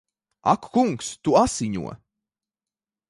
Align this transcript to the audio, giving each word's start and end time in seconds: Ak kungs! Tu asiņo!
Ak 0.53 0.63
kungs! 0.77 1.11
Tu 1.27 1.37
asiņo! 1.43 1.93